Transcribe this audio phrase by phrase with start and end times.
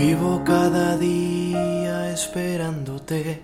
[0.00, 3.42] Vivo cada día esperándote,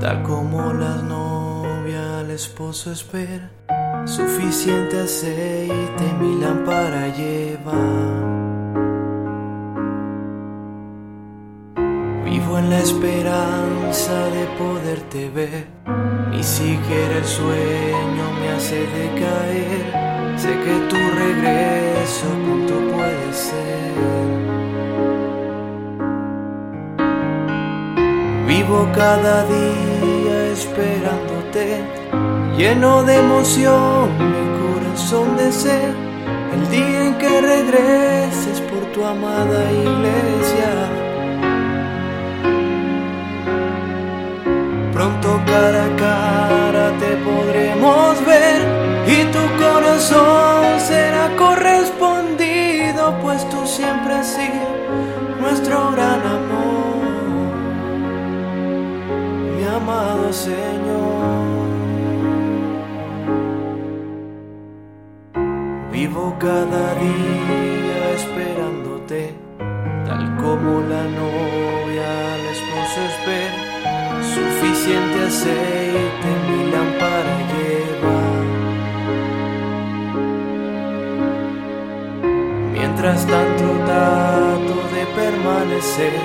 [0.00, 3.50] tal como la novia al esposo espera.
[4.06, 7.82] Suficiente aceite mi lámpara lleva.
[12.24, 15.66] Vivo en la esperanza de poderte ver,
[16.30, 20.38] ni siquiera el sueño me hace decaer.
[20.38, 24.29] Sé que tu regreso pronto puede ser.
[28.70, 31.82] Cada día esperándote,
[32.56, 35.94] lleno de emoción, mi corazón desea
[36.52, 40.89] el día en que regreses por tu amada iglesia.
[59.76, 61.68] Amado Señor.
[65.92, 69.34] Vivo cada día esperándote,
[70.06, 73.60] tal como la novia al esposo espera.
[74.22, 78.18] Suficiente aceite mi lámpara lleva.
[82.72, 84.39] Mientras tanto de
[85.20, 86.18] permanecer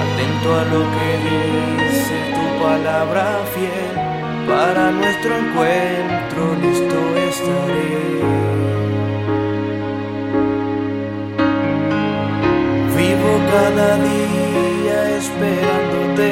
[0.00, 3.94] atento a lo que dice tu palabra fiel.
[4.48, 6.98] Para nuestro encuentro listo
[7.30, 7.96] estaré.
[12.96, 16.30] Vivo cada día esperándote,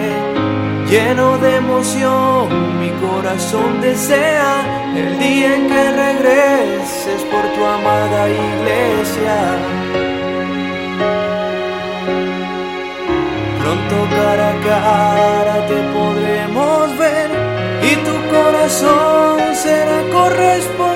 [0.91, 4.53] lleno de emoción, mi corazón desea
[4.95, 10.04] el día en que regreses por tu amada iglesia.
[13.75, 17.31] Pronto cara a cara te podremos ver
[17.83, 20.94] y tu corazón será correspondido